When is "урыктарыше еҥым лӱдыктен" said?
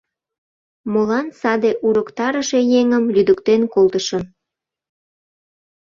1.87-3.61